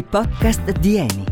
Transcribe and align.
i 0.00 0.02
podcast 0.02 0.70
di 0.78 0.96
Eni. 0.96 1.24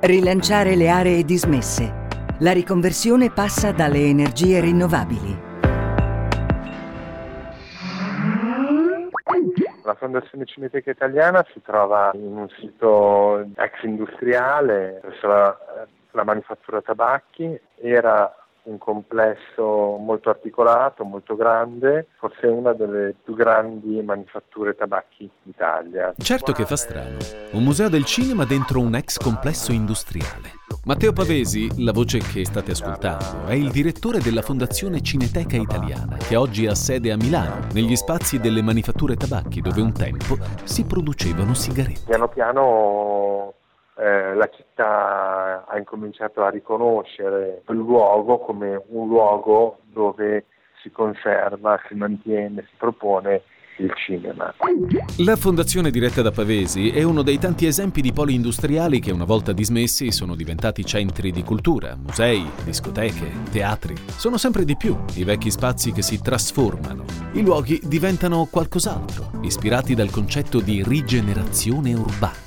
Rilanciare 0.00 0.74
le 0.74 0.88
aree 0.88 1.22
dismesse. 1.22 2.06
La 2.38 2.52
riconversione 2.52 3.30
passa 3.30 3.72
dalle 3.72 4.06
energie 4.06 4.58
rinnovabili. 4.60 5.44
La 9.84 9.94
Fondazione 9.94 10.46
Cineteca 10.46 10.90
Italiana 10.90 11.44
si 11.52 11.60
trova 11.60 12.10
in 12.14 12.34
un 12.34 12.48
sito 12.58 13.40
ex 13.56 13.82
industriale 13.82 15.00
presso 15.02 15.26
la, 15.26 15.58
la 16.12 16.24
manifattura 16.24 16.80
tabacchi. 16.80 17.60
Era 17.76 18.34
un 18.66 18.78
complesso 18.78 19.96
molto 19.96 20.30
articolato, 20.30 21.04
molto 21.04 21.36
grande, 21.36 22.08
forse 22.18 22.46
una 22.46 22.72
delle 22.72 23.14
più 23.22 23.34
grandi 23.34 24.00
manifatture 24.02 24.74
tabacchi 24.74 25.30
d'Italia. 25.42 26.14
Certo 26.18 26.52
che 26.52 26.64
fa 26.64 26.76
strano. 26.76 27.16
Un 27.52 27.62
museo 27.62 27.88
del 27.88 28.04
cinema 28.04 28.44
dentro 28.44 28.80
un 28.80 28.94
ex 28.94 29.18
complesso 29.18 29.72
industriale. 29.72 30.64
Matteo 30.84 31.12
Pavesi, 31.12 31.82
la 31.82 31.92
voce 31.92 32.18
che 32.18 32.44
state 32.44 32.72
ascoltando, 32.72 33.46
è 33.46 33.54
il 33.54 33.70
direttore 33.70 34.18
della 34.18 34.42
Fondazione 34.42 35.00
Cineteca 35.00 35.56
Italiana, 35.56 36.16
che 36.16 36.36
oggi 36.36 36.66
ha 36.66 36.74
sede 36.74 37.10
a 37.10 37.16
Milano, 37.16 37.66
negli 37.72 37.96
spazi 37.96 38.38
delle 38.38 38.62
manifatture 38.62 39.16
tabacchi, 39.16 39.60
dove 39.60 39.80
un 39.80 39.92
tempo 39.92 40.36
si 40.64 40.84
producevano 40.84 41.54
sigarette. 41.54 42.02
Piano 42.04 42.28
piano 42.28 43.54
eh, 43.98 44.34
la 44.34 44.48
città 44.54 45.64
ha 45.66 45.78
incominciato 45.78 46.44
a 46.44 46.50
riconoscere 46.50 47.62
quel 47.64 47.78
luogo 47.78 48.38
come 48.38 48.82
un 48.88 49.08
luogo 49.08 49.78
dove 49.84 50.46
si 50.82 50.90
conserva, 50.90 51.80
si 51.88 51.94
mantiene, 51.94 52.62
si 52.68 52.74
propone 52.76 53.42
il 53.78 53.92
cinema. 53.94 54.54
La 55.18 55.36
fondazione 55.36 55.90
diretta 55.90 56.22
da 56.22 56.30
Pavesi 56.30 56.90
è 56.90 57.02
uno 57.02 57.22
dei 57.22 57.38
tanti 57.38 57.66
esempi 57.66 58.00
di 58.00 58.12
poli 58.12 58.34
industriali 58.34 59.00
che 59.00 59.12
una 59.12 59.24
volta 59.24 59.52
dismessi 59.52 60.12
sono 60.12 60.34
diventati 60.34 60.84
centri 60.84 61.30
di 61.30 61.42
cultura, 61.42 61.96
musei, 61.96 62.48
discoteche, 62.64 63.30
teatri. 63.50 63.94
Sono 64.06 64.36
sempre 64.36 64.64
di 64.64 64.76
più 64.76 64.96
i 65.14 65.24
vecchi 65.24 65.50
spazi 65.50 65.92
che 65.92 66.02
si 66.02 66.20
trasformano. 66.20 67.04
I 67.32 67.42
luoghi 67.42 67.80
diventano 67.84 68.46
qualcos'altro, 68.50 69.40
ispirati 69.42 69.94
dal 69.94 70.10
concetto 70.10 70.60
di 70.60 70.82
rigenerazione 70.82 71.92
urbana. 71.92 72.45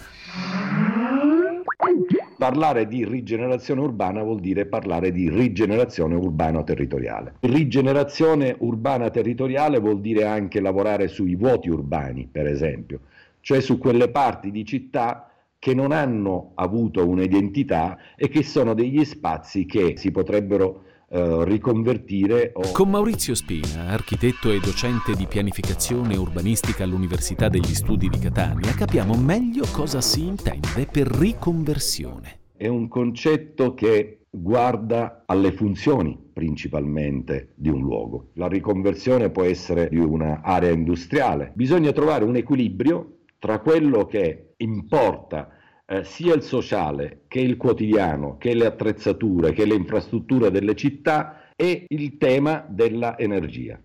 Parlare 2.40 2.88
di 2.88 3.04
rigenerazione 3.04 3.82
urbana 3.82 4.24
vuol 4.24 4.40
dire 4.40 4.66
parlare 4.66 5.12
di 5.12 5.30
rigenerazione 5.30 6.16
urbano-territoriale. 6.16 7.34
Rigenerazione 7.42 8.56
urbana-territoriale 8.58 9.78
vuol 9.80 10.00
dire 10.00 10.24
anche 10.24 10.62
lavorare 10.62 11.10
sui 11.10 11.36
vuoti 11.36 11.68
urbani, 11.68 12.30
per 12.32 12.48
esempio, 12.48 13.02
cioè 13.42 13.60
su 13.60 13.78
quelle 13.78 14.08
parti 14.08 14.52
di 14.52 14.64
città 14.64 15.30
che 15.60 15.74
non 15.74 15.92
hanno 15.92 16.52
avuto 16.56 17.06
un'identità 17.06 17.98
e 18.16 18.30
che 18.30 18.44
sono 18.44 18.74
degli 18.74 19.04
spazi 19.04 19.66
che 19.66 19.98
si 19.98 20.10
potrebbero 20.10 20.84
Uh, 21.12 21.42
riconvertire. 21.42 22.52
O... 22.54 22.72
Con 22.72 22.92
Maurizio 22.92 23.34
Spina, 23.34 23.88
architetto 23.88 24.52
e 24.52 24.60
docente 24.60 25.16
di 25.16 25.26
pianificazione 25.26 26.16
urbanistica 26.16 26.84
all'Università 26.84 27.50
degli 27.50 27.74
Studi 27.74 28.10
di 28.10 28.20
Catania, 28.20 28.76
capiamo 28.76 29.16
meglio 29.16 29.66
cosa 29.72 30.02
si 30.02 30.28
intende 30.28 30.88
per 30.92 31.08
riconversione. 31.08 32.42
È 32.56 32.68
un 32.68 32.88
concetto 32.88 33.74
che 33.74 34.26
guarda 34.30 35.24
alle 35.26 35.52
funzioni 35.52 36.16
principalmente 36.32 37.54
di 37.56 37.70
un 37.70 37.82
luogo. 37.82 38.28
La 38.34 38.48
riconversione 38.48 39.32
può 39.32 39.44
essere 39.44 39.90
di 39.90 39.98
un'area 39.98 40.70
industriale. 40.70 41.52
Bisogna 41.56 41.92
trovare 41.92 42.24
un 42.24 42.36
equilibrio 42.36 43.22
tra 43.40 43.60
quello 43.60 44.06
che 44.06 44.54
importa 44.58 45.50
eh, 45.90 46.04
sia 46.04 46.36
il 46.36 46.44
sociale 46.44 47.22
che 47.28 47.40
il 47.40 47.58
quotidiano, 47.58 48.38
che 48.38 48.54
le 48.54 48.68
attrezzature, 48.68 49.54
che 49.54 49.66
le 49.66 49.74
infrastrutture 49.74 50.52
delle 50.52 50.76
città 50.76 51.52
e 51.56 51.86
il 51.88 52.18
tema 52.18 52.64
dell'energia. 52.70 53.82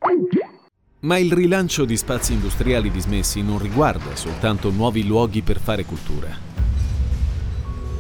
Ma 1.01 1.19
il 1.19 1.33
rilancio 1.33 1.85
di 1.85 1.97
spazi 1.97 2.35
industriali 2.35 2.91
dismessi 2.91 3.43
non 3.43 3.59
riguarda 3.59 4.15
soltanto 4.15 4.71
nuovi 4.71 5.07
luoghi 5.07 5.41
per 5.41 5.59
fare 5.59 5.85
cultura. 5.85 6.53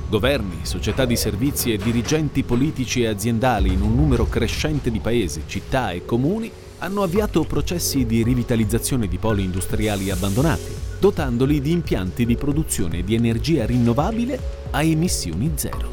Governi, 0.09 0.59
società 0.63 1.07
di 1.07 1.17
servizi 1.17 1.73
e 1.73 1.79
dirigenti 1.79 2.43
politici 2.45 3.03
e 3.03 3.09
aziendali 3.09 3.73
in 3.73 3.81
un 3.81 3.95
numero 3.95 4.27
crescente 4.27 4.91
di 4.91 5.01
paesi, 5.01 5.45
città 5.47 5.91
e 5.93 6.05
comuni 6.05 6.51
hanno 6.79 7.03
avviato 7.03 7.43
processi 7.45 8.05
di 8.05 8.23
rivitalizzazione 8.23 9.09
di 9.09 9.17
poli 9.17 9.45
industriali 9.45 10.11
abbandonati 10.11 10.93
dotandoli 11.05 11.61
di 11.61 11.71
impianti 11.71 12.25
di 12.25 12.35
produzione 12.35 13.05
di 13.05 13.15
energia 13.15 13.67
rinnovabile 13.67 14.41
a 14.71 14.83
emissioni 14.83 15.53
zero. 15.55 15.93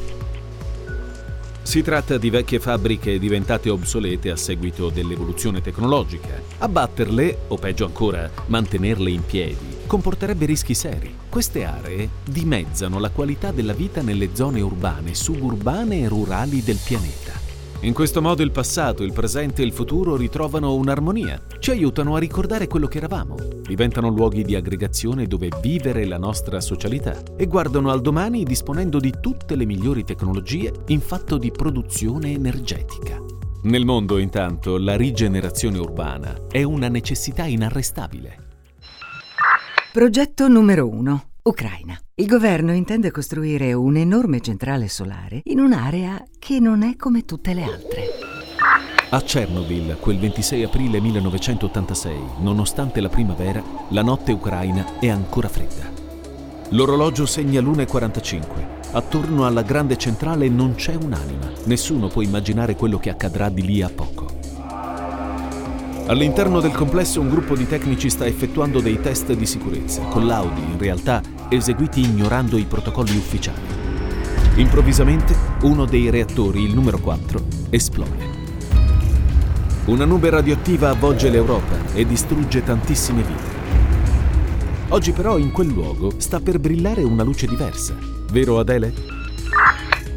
Si 1.60 1.82
tratta 1.82 2.16
di 2.16 2.30
vecchie 2.30 2.58
fabbriche 2.58 3.18
diventate 3.18 3.68
obsolete 3.68 4.30
a 4.30 4.36
seguito 4.36 4.88
dell'evoluzione 4.88 5.60
tecnologica. 5.60 6.40
Abbatterle, 6.56 7.40
o 7.48 7.56
peggio 7.56 7.84
ancora, 7.84 8.30
mantenerle 8.46 9.10
in 9.10 9.22
piedi, 9.26 9.76
comporterebbe 9.86 10.46
rischi 10.46 10.72
seri. 10.72 11.14
Queste 11.28 11.64
aree 11.66 12.08
dimezzano 12.24 12.98
la 12.98 13.10
qualità 13.10 13.52
della 13.52 13.74
vita 13.74 14.00
nelle 14.00 14.30
zone 14.32 14.62
urbane, 14.62 15.14
suburbane 15.14 16.00
e 16.00 16.08
rurali 16.08 16.62
del 16.62 16.78
pianeta. 16.82 17.41
In 17.82 17.94
questo 17.94 18.22
modo 18.22 18.44
il 18.44 18.52
passato, 18.52 19.02
il 19.02 19.12
presente 19.12 19.60
e 19.60 19.64
il 19.64 19.72
futuro 19.72 20.14
ritrovano 20.14 20.72
un'armonia, 20.74 21.42
ci 21.58 21.72
aiutano 21.72 22.14
a 22.14 22.20
ricordare 22.20 22.68
quello 22.68 22.86
che 22.86 22.98
eravamo, 22.98 23.34
diventano 23.60 24.08
luoghi 24.08 24.44
di 24.44 24.54
aggregazione 24.54 25.26
dove 25.26 25.48
vivere 25.60 26.04
la 26.04 26.16
nostra 26.16 26.60
socialità 26.60 27.20
e 27.36 27.46
guardano 27.46 27.90
al 27.90 28.00
domani 28.00 28.44
disponendo 28.44 29.00
di 29.00 29.12
tutte 29.20 29.56
le 29.56 29.64
migliori 29.64 30.04
tecnologie 30.04 30.72
in 30.86 31.00
fatto 31.00 31.36
di 31.38 31.50
produzione 31.50 32.30
energetica. 32.30 33.20
Nel 33.62 33.84
mondo, 33.84 34.18
intanto, 34.18 34.78
la 34.78 34.94
rigenerazione 34.94 35.78
urbana 35.78 36.46
è 36.48 36.62
una 36.62 36.86
necessità 36.86 37.46
inarrestabile. 37.46 38.50
Progetto 39.92 40.46
numero 40.46 40.88
1. 40.88 41.31
Ucraina. 41.44 41.98
Il 42.14 42.28
governo 42.28 42.72
intende 42.72 43.10
costruire 43.10 43.72
un'enorme 43.72 44.40
centrale 44.40 44.86
solare 44.86 45.40
in 45.46 45.58
un'area 45.58 46.22
che 46.38 46.60
non 46.60 46.84
è 46.84 46.94
come 46.94 47.24
tutte 47.24 47.52
le 47.52 47.64
altre. 47.64 48.08
A 49.10 49.20
Chernobyl, 49.20 49.96
quel 49.98 50.20
26 50.20 50.62
aprile 50.62 51.00
1986, 51.00 52.16
nonostante 52.38 53.00
la 53.00 53.08
primavera, 53.08 53.60
la 53.88 54.02
notte 54.02 54.30
ucraina 54.30 55.00
è 55.00 55.08
ancora 55.08 55.48
fredda. 55.48 55.90
L'orologio 56.68 57.26
segna 57.26 57.60
l'1.45. 57.60 58.92
Attorno 58.92 59.44
alla 59.44 59.62
grande 59.62 59.96
centrale 59.96 60.48
non 60.48 60.76
c'è 60.76 60.94
un'anima. 60.94 61.50
Nessuno 61.64 62.06
può 62.06 62.22
immaginare 62.22 62.76
quello 62.76 62.98
che 62.98 63.10
accadrà 63.10 63.48
di 63.48 63.62
lì 63.62 63.82
a 63.82 63.90
poco. 63.90 64.21
All'interno 66.06 66.60
del 66.60 66.72
complesso 66.72 67.20
un 67.20 67.28
gruppo 67.28 67.54
di 67.54 67.66
tecnici 67.66 68.10
sta 68.10 68.26
effettuando 68.26 68.80
dei 68.80 69.00
test 69.00 69.32
di 69.32 69.46
sicurezza, 69.46 70.02
collaudi 70.02 70.60
in 70.60 70.76
realtà 70.76 71.22
eseguiti 71.48 72.00
ignorando 72.00 72.56
i 72.58 72.64
protocolli 72.64 73.16
ufficiali. 73.16 73.60
Improvvisamente 74.56 75.34
uno 75.62 75.84
dei 75.84 76.10
reattori, 76.10 76.64
il 76.64 76.74
numero 76.74 76.98
4, 76.98 77.44
esplode. 77.70 78.40
Una 79.86 80.04
nube 80.04 80.28
radioattiva 80.28 80.90
avvolge 80.90 81.30
l'Europa 81.30 81.76
e 81.94 82.04
distrugge 82.04 82.64
tantissime 82.64 83.22
vite. 83.22 83.60
Oggi 84.88 85.12
però 85.12 85.38
in 85.38 85.52
quel 85.52 85.68
luogo 85.68 86.14
sta 86.18 86.40
per 86.40 86.58
brillare 86.58 87.02
una 87.04 87.22
luce 87.22 87.46
diversa, 87.46 87.96
vero 88.30 88.58
Adele? 88.58 89.21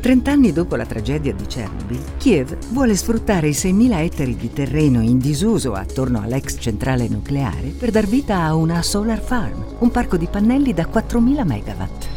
Trent'anni 0.05 0.51
dopo 0.51 0.75
la 0.75 0.85
tragedia 0.85 1.33
di 1.33 1.47
Chernobyl, 1.47 2.17
Kiev 2.17 2.55
vuole 2.69 2.95
sfruttare 2.95 3.47
i 3.47 3.53
6.000 3.53 4.01
ettari 4.01 4.35
di 4.35 4.53
terreno 4.53 5.01
in 5.01 5.17
disuso 5.17 5.73
attorno 5.73 6.21
all'ex 6.21 6.57
centrale 6.59 7.07
nucleare 7.07 7.69
per 7.69 7.89
dar 7.89 8.05
vita 8.05 8.43
a 8.43 8.53
una 8.53 8.83
solar 8.83 9.19
farm, 9.19 9.65
un 9.79 9.89
parco 9.89 10.15
di 10.15 10.27
pannelli 10.27 10.75
da 10.75 10.87
4.000 10.87 11.43
megawatt. 11.43 12.07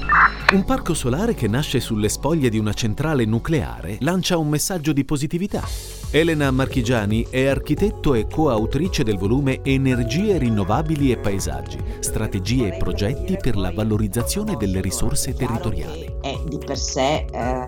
Un 0.53 0.65
parco 0.67 0.93
solare 0.93 1.33
che 1.33 1.49
nasce 1.49 1.81
sulle 1.81 2.11
spoglie 2.11 2.51
di 2.51 2.59
una 2.59 2.75
centrale 2.75 3.25
nucleare 3.25 3.97
lancia 4.01 4.37
un 4.37 4.51
messaggio 4.51 4.93
di 4.93 5.07
positività. 5.07 5.98
Elena 6.11 6.51
Marchigiani 6.51 7.27
è 7.29 7.45
architetto 7.45 8.15
e 8.15 8.27
coautrice 8.27 9.03
del 9.03 9.19
volume 9.19 9.61
Energie 9.63 10.39
rinnovabili 10.39 11.11
e 11.11 11.19
paesaggi, 11.19 11.79
strategie 12.01 12.69
e 12.69 12.77
progetti 12.79 13.37
per 13.37 13.57
la 13.57 13.71
valorizzazione 13.71 14.57
delle 14.57 14.81
risorse 14.81 15.35
territoriali. 15.35 16.11
È 16.23 16.35
di 16.47 16.57
per 16.57 16.79
sé 16.79 17.27
eh, 17.31 17.67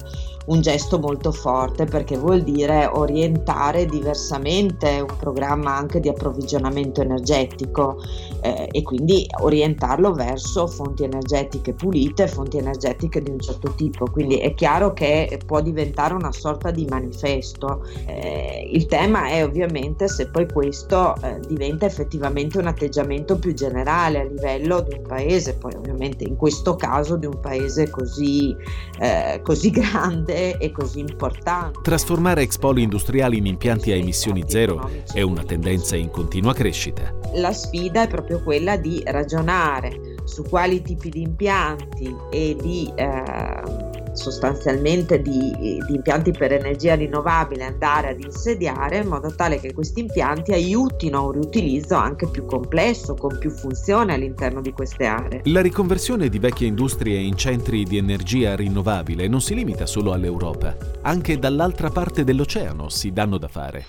un 0.50 0.60
gesto 0.60 0.98
molto 0.98 1.30
forte 1.30 1.84
perché 1.84 2.16
vuol 2.16 2.42
dire 2.42 2.86
orientare 2.86 3.86
diversamente 3.86 5.00
un 5.00 5.16
programma 5.16 5.76
anche 5.76 6.00
di 6.00 6.08
approvvigionamento 6.08 7.02
energetico 7.02 8.02
eh, 8.42 8.68
e 8.70 8.82
quindi 8.82 9.26
orientarlo 9.40 10.12
verso 10.12 10.66
fonti 10.66 11.04
energetiche 11.04 11.72
pulite, 11.72 12.26
fonti 12.26 12.58
energetiche 12.58 13.22
di 13.22 13.30
un 13.30 13.38
certo 13.38 13.72
tipo. 13.74 14.06
Quindi 14.10 14.38
è 14.38 14.52
chiaro 14.54 14.92
che 14.92 15.40
può 15.46 15.60
diventare 15.60 16.14
una 16.14 16.32
sorta 16.32 16.72
di 16.72 16.84
manifesto. 16.88 17.86
Eh, 18.06 18.68
il 18.72 18.86
tema 18.86 19.28
è 19.28 19.44
ovviamente 19.44 20.08
se 20.08 20.30
poi 20.30 20.48
questo 20.50 21.14
eh, 21.22 21.38
diventa 21.46 21.86
effettivamente 21.86 22.58
un 22.58 22.66
atteggiamento 22.66 23.38
più 23.38 23.54
generale 23.54 24.20
a 24.20 24.24
livello 24.24 24.80
di 24.80 24.96
un 24.98 25.06
paese, 25.06 25.54
poi 25.54 25.74
ovviamente 25.74 26.24
in 26.24 26.36
questo 26.36 26.74
caso 26.74 27.16
di 27.16 27.26
un 27.26 27.38
paese 27.38 27.88
così, 27.88 28.54
eh, 28.98 29.40
così 29.44 29.70
grande 29.70 30.39
e 30.58 30.70
così 30.72 31.00
importante. 31.00 31.80
Trasformare 31.82 32.42
ex 32.42 32.58
poli 32.58 32.82
industriali 32.82 33.38
in 33.38 33.46
impianti 33.46 33.92
a 33.92 33.96
emissioni 33.96 34.44
zero 34.46 34.88
è 35.12 35.22
una 35.22 35.42
tendenza 35.42 35.96
in 35.96 36.10
continua 36.10 36.54
crescita. 36.54 37.14
La 37.34 37.52
sfida 37.52 38.02
è 38.02 38.08
proprio 38.08 38.42
quella 38.42 38.76
di 38.76 39.02
ragionare 39.06 40.16
su 40.24 40.42
quali 40.44 40.82
tipi 40.82 41.10
di 41.10 41.22
impianti 41.22 42.14
e 42.30 42.56
di 42.60 42.90
eh, 42.94 43.89
sostanzialmente 44.12 45.20
di, 45.20 45.54
di, 45.58 45.78
impianti 45.88 46.32
per 46.32 46.52
energia 46.52 46.94
rinnovabile 46.94 47.64
andare 47.64 48.10
ad 48.10 48.20
insediare 48.20 48.98
in 48.98 49.08
modo 49.08 49.34
tale 49.34 49.60
che 49.60 49.72
questi 49.72 50.00
impianti 50.00 50.52
aiutino 50.52 51.18
a 51.18 51.22
un 51.22 51.32
riutilizzo 51.32 51.94
anche 51.94 52.28
più 52.28 52.44
complesso, 52.44 53.14
con 53.14 53.38
più 53.38 53.50
funzioni 53.50 54.12
all'interno 54.12 54.60
di 54.60 54.72
queste 54.72 55.06
aree. 55.06 55.42
La 55.44 55.60
riconversione 55.60 56.28
di 56.28 56.38
vecchie 56.38 56.66
industrie 56.66 57.18
in 57.18 57.36
centri 57.36 57.84
di 57.84 57.96
energia 57.96 58.56
rinnovabile 58.56 59.28
non 59.28 59.40
si 59.40 59.54
limita 59.54 59.86
solo 59.86 60.12
all'Europa, 60.12 60.76
anche 61.02 61.38
dall'altra 61.38 61.90
parte 61.90 62.24
dell'oceano 62.24 62.88
si 62.88 63.12
danno 63.12 63.38
da 63.38 63.48
fare. 63.48 63.84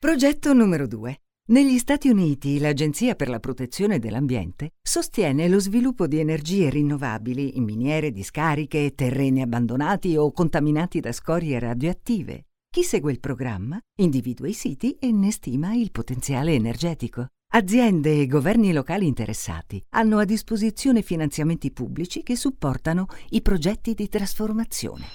Progetto 0.00 0.52
numero 0.52 0.86
2. 0.86 1.20
Negli 1.50 1.78
Stati 1.78 2.10
Uniti 2.10 2.58
l'Agenzia 2.58 3.14
per 3.14 3.30
la 3.30 3.40
protezione 3.40 3.98
dell'ambiente 3.98 4.72
sostiene 4.82 5.48
lo 5.48 5.58
sviluppo 5.58 6.06
di 6.06 6.18
energie 6.18 6.68
rinnovabili 6.68 7.56
in 7.56 7.64
miniere, 7.64 8.10
discariche, 8.10 8.92
terreni 8.94 9.40
abbandonati 9.40 10.14
o 10.18 10.30
contaminati 10.30 11.00
da 11.00 11.10
scorie 11.10 11.58
radioattive. 11.58 12.48
Chi 12.70 12.82
segue 12.82 13.12
il 13.12 13.18
programma 13.18 13.80
individua 13.96 14.46
i 14.46 14.52
siti 14.52 14.96
e 15.00 15.10
ne 15.10 15.32
stima 15.32 15.72
il 15.72 15.90
potenziale 15.90 16.52
energetico. 16.52 17.28
Aziende 17.54 18.20
e 18.20 18.26
governi 18.26 18.74
locali 18.74 19.06
interessati 19.06 19.82
hanno 19.94 20.18
a 20.18 20.26
disposizione 20.26 21.00
finanziamenti 21.00 21.72
pubblici 21.72 22.22
che 22.22 22.36
supportano 22.36 23.06
i 23.30 23.40
progetti 23.40 23.94
di 23.94 24.06
trasformazione. 24.10 25.06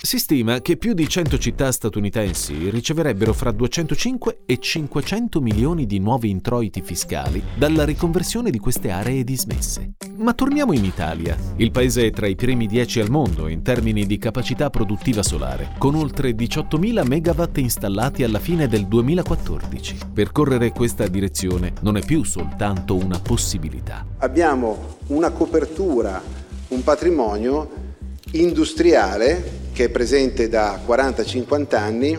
Si 0.00 0.20
stima 0.20 0.60
che 0.60 0.76
più 0.76 0.94
di 0.94 1.08
100 1.08 1.38
città 1.38 1.72
statunitensi 1.72 2.70
riceverebbero 2.70 3.32
fra 3.32 3.50
205 3.50 4.42
e 4.46 4.58
500 4.60 5.40
milioni 5.40 5.86
di 5.86 5.98
nuovi 5.98 6.30
introiti 6.30 6.82
fiscali 6.82 7.42
dalla 7.56 7.84
riconversione 7.84 8.52
di 8.52 8.60
queste 8.60 8.92
aree 8.92 9.24
dismesse. 9.24 9.94
Ma 10.18 10.34
torniamo 10.34 10.72
in 10.72 10.84
Italia. 10.84 11.36
Il 11.56 11.72
paese 11.72 12.06
è 12.06 12.10
tra 12.12 12.28
i 12.28 12.36
primi 12.36 12.68
10 12.68 13.00
al 13.00 13.10
mondo 13.10 13.48
in 13.48 13.62
termini 13.62 14.06
di 14.06 14.18
capacità 14.18 14.70
produttiva 14.70 15.24
solare, 15.24 15.70
con 15.78 15.96
oltre 15.96 16.30
18.000 16.30 17.04
megawatt 17.04 17.58
installati 17.58 18.22
alla 18.22 18.38
fine 18.38 18.68
del 18.68 18.86
2014. 18.86 19.96
Percorrere 20.14 20.70
questa 20.70 21.08
direzione 21.08 21.72
non 21.80 21.96
è 21.96 22.04
più 22.04 22.22
soltanto 22.22 22.94
una 22.94 23.18
possibilità. 23.18 24.06
Abbiamo 24.18 24.98
una 25.08 25.32
copertura, 25.32 26.22
un 26.68 26.84
patrimonio 26.84 27.86
industriale 28.32 29.56
che 29.72 29.84
è 29.84 29.88
presente 29.90 30.48
da 30.48 30.80
40-50 30.84 31.76
anni, 31.76 32.18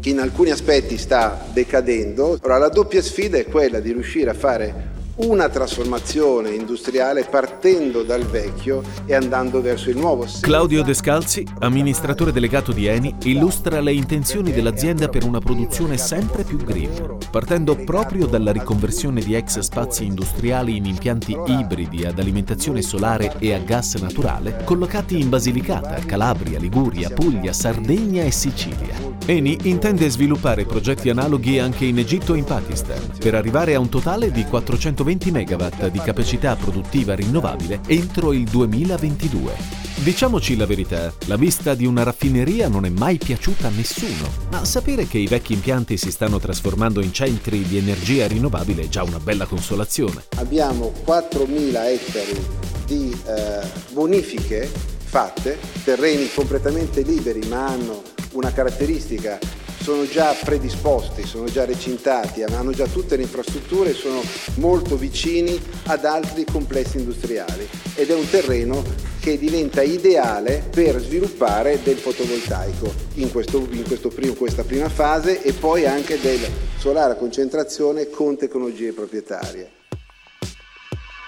che 0.00 0.10
in 0.10 0.18
alcuni 0.18 0.50
aspetti 0.50 0.98
sta 0.98 1.46
decadendo. 1.52 2.38
Ora 2.42 2.58
la 2.58 2.68
doppia 2.68 3.00
sfida 3.00 3.38
è 3.38 3.46
quella 3.46 3.80
di 3.80 3.92
riuscire 3.92 4.30
a 4.30 4.34
fare 4.34 4.92
una 5.16 5.48
trasformazione 5.48 6.50
industriale 6.50 7.22
partendo 7.22 7.53
dal 7.64 8.24
vecchio 8.24 8.82
e 9.06 9.14
andando 9.14 9.62
verso 9.62 9.88
il 9.88 9.96
nuovo. 9.96 10.26
Claudio 10.42 10.82
Descalzi, 10.82 11.46
amministratore 11.60 12.30
delegato 12.30 12.72
di 12.72 12.86
Eni, 12.86 13.14
illustra 13.22 13.80
le 13.80 13.94
intenzioni 13.94 14.52
dell'azienda 14.52 15.08
per 15.08 15.24
una 15.24 15.38
produzione 15.38 15.96
sempre 15.96 16.42
più 16.42 16.58
green, 16.58 17.16
partendo 17.30 17.74
proprio 17.74 18.26
dalla 18.26 18.52
riconversione 18.52 19.22
di 19.22 19.34
ex 19.34 19.60
spazi 19.60 20.04
industriali 20.04 20.76
in 20.76 20.84
impianti 20.84 21.38
ibridi 21.46 22.04
ad 22.04 22.18
alimentazione 22.18 22.82
solare 22.82 23.34
e 23.38 23.54
a 23.54 23.58
gas 23.60 23.94
naturale, 23.94 24.60
collocati 24.64 25.18
in 25.18 25.30
Basilicata, 25.30 25.94
Calabria, 26.04 26.58
Liguria, 26.58 27.08
Puglia, 27.08 27.54
Sardegna 27.54 28.24
e 28.24 28.30
Sicilia. 28.30 29.12
Eni 29.24 29.56
intende 29.62 30.10
sviluppare 30.10 30.66
progetti 30.66 31.08
analoghi 31.08 31.58
anche 31.58 31.86
in 31.86 31.96
Egitto 31.96 32.34
e 32.34 32.38
in 32.38 32.44
Pakistan, 32.44 33.00
per 33.18 33.34
arrivare 33.34 33.74
a 33.74 33.80
un 33.80 33.88
totale 33.88 34.30
di 34.30 34.44
420 34.44 35.30
MW 35.30 35.88
di 35.90 35.98
capacità 36.00 36.56
produttiva 36.56 37.14
rinnovabile 37.14 37.52
entro 37.86 38.32
il 38.32 38.44
2022. 38.44 39.82
Diciamoci 40.02 40.56
la 40.56 40.66
verità, 40.66 41.12
la 41.26 41.36
vista 41.36 41.74
di 41.74 41.86
una 41.86 42.02
raffineria 42.02 42.68
non 42.68 42.84
è 42.84 42.90
mai 42.90 43.16
piaciuta 43.16 43.68
a 43.68 43.70
nessuno, 43.70 44.28
ma 44.50 44.64
sapere 44.64 45.06
che 45.06 45.18
i 45.18 45.26
vecchi 45.26 45.52
impianti 45.52 45.96
si 45.96 46.10
stanno 46.10 46.38
trasformando 46.38 47.00
in 47.00 47.12
centri 47.12 47.62
di 47.62 47.78
energia 47.78 48.26
rinnovabile 48.26 48.82
è 48.82 48.88
già 48.88 49.02
una 49.02 49.18
bella 49.18 49.46
consolazione. 49.46 50.24
Abbiamo 50.36 50.92
4.000 51.06 51.84
ettari 51.86 52.46
di 52.86 53.16
eh, 53.26 53.66
bonifiche 53.92 54.70
fatte, 55.14 55.58
terreni 55.84 56.28
completamente 56.34 57.02
liberi 57.02 57.46
ma 57.48 57.68
hanno 57.68 58.02
una 58.32 58.52
caratteristica, 58.52 59.38
sono 59.84 60.08
già 60.08 60.32
predisposti, 60.32 61.26
sono 61.26 61.44
già 61.44 61.66
recintati, 61.66 62.42
hanno 62.42 62.70
già 62.70 62.86
tutte 62.86 63.16
le 63.16 63.22
infrastrutture 63.24 63.90
e 63.90 63.92
sono 63.92 64.22
molto 64.54 64.96
vicini 64.96 65.60
ad 65.88 66.06
altri 66.06 66.46
complessi 66.46 66.96
industriali 66.96 67.68
ed 67.94 68.08
è 68.08 68.14
un 68.14 68.26
terreno 68.30 68.82
che 69.20 69.36
diventa 69.36 69.82
ideale 69.82 70.66
per 70.70 70.98
sviluppare 71.02 71.82
del 71.82 71.98
fotovoltaico 71.98 72.90
in, 73.16 73.30
questo, 73.30 73.58
in 73.72 73.84
questo 73.86 74.08
primo, 74.08 74.32
questa 74.32 74.64
prima 74.64 74.88
fase 74.88 75.42
e 75.42 75.52
poi 75.52 75.84
anche 75.84 76.18
del 76.18 76.40
solare 76.78 77.12
a 77.12 77.16
concentrazione 77.16 78.08
con 78.08 78.38
tecnologie 78.38 78.92
proprietarie. 78.92 79.70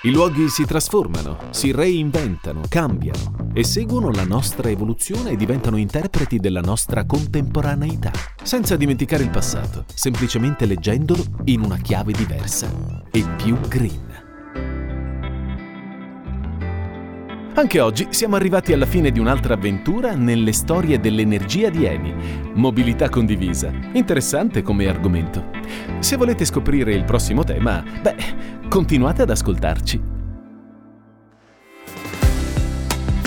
I 0.04 0.10
luoghi 0.10 0.48
si 0.48 0.64
trasformano, 0.64 1.48
si 1.50 1.72
reinventano, 1.72 2.62
cambiano 2.70 3.35
e 3.56 3.64
seguono 3.64 4.10
la 4.10 4.26
nostra 4.26 4.68
evoluzione 4.68 5.30
e 5.30 5.36
diventano 5.36 5.78
interpreti 5.78 6.38
della 6.38 6.60
nostra 6.60 7.06
contemporaneità, 7.06 8.10
senza 8.42 8.76
dimenticare 8.76 9.22
il 9.22 9.30
passato, 9.30 9.86
semplicemente 9.94 10.66
leggendolo 10.66 11.24
in 11.44 11.62
una 11.62 11.78
chiave 11.78 12.12
diversa 12.12 12.70
e 13.10 13.24
più 13.42 13.58
green. 13.60 14.24
Anche 17.54 17.80
oggi 17.80 18.08
siamo 18.10 18.36
arrivati 18.36 18.74
alla 18.74 18.84
fine 18.84 19.10
di 19.10 19.18
un'altra 19.18 19.54
avventura 19.54 20.14
nelle 20.14 20.52
storie 20.52 21.00
dell'energia 21.00 21.70
di 21.70 21.86
Eni. 21.86 22.14
Mobilità 22.52 23.08
condivisa. 23.08 23.72
Interessante 23.94 24.60
come 24.60 24.86
argomento. 24.86 25.42
Se 26.00 26.16
volete 26.16 26.44
scoprire 26.44 26.92
il 26.92 27.04
prossimo 27.04 27.42
tema, 27.42 27.82
beh, 28.02 28.68
continuate 28.68 29.22
ad 29.22 29.30
ascoltarci. 29.30 30.15